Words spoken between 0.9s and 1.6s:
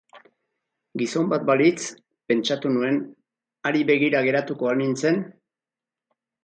Gizon bat